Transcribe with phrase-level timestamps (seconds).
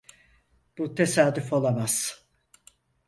[0.77, 2.25] Bu tesadüf olamaz.